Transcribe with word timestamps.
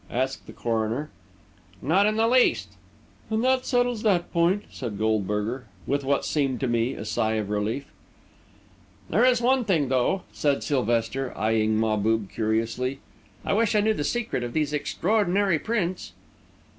asked 0.09 0.47
the 0.47 0.51
coroner. 0.51 1.11
"Not 1.79 2.07
in 2.07 2.15
the 2.15 2.27
least." 2.27 2.69
"Then 3.29 3.41
that 3.41 3.67
settles 3.67 4.01
that 4.01 4.33
point," 4.33 4.63
said 4.71 4.97
Goldberger, 4.97 5.67
with 5.85 6.03
what 6.03 6.25
seemed 6.25 6.59
to 6.61 6.67
me 6.67 6.95
a 6.95 7.05
sigh 7.05 7.33
of 7.33 7.51
relief. 7.51 7.85
"There 9.11 9.23
is 9.23 9.41
one 9.41 9.63
thing, 9.63 9.89
though," 9.89 10.23
said 10.33 10.63
Sylvester, 10.63 11.37
eyeing 11.37 11.77
Mahbub 11.77 12.31
curiously; 12.31 12.97
"I 13.45 13.53
wish 13.53 13.75
I 13.75 13.81
knew 13.81 13.93
the 13.93 14.03
secret 14.03 14.41
of 14.41 14.53
these 14.53 14.73
extraordinary 14.73 15.59
prints." 15.59 16.13